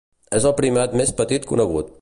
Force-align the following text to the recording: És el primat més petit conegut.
És 0.37 0.47
el 0.51 0.55
primat 0.61 0.97
més 1.03 1.15
petit 1.23 1.49
conegut. 1.53 1.89